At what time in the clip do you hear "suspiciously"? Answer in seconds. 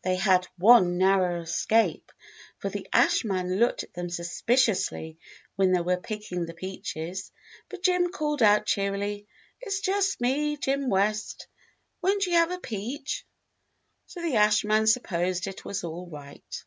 4.08-5.18